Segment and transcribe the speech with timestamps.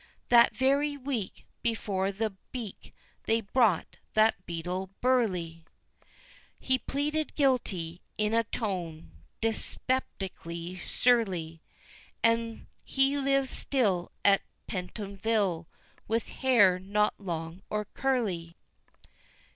[0.29, 2.91] That very week, before the beak,
[3.25, 5.63] they brought that beadle burly;
[6.59, 9.11] He pleaded guilty in a tone
[9.43, 11.61] dyspeptically surly,
[12.23, 15.67] And he lives still at Pentonville
[16.07, 18.55] with hair not long or curly!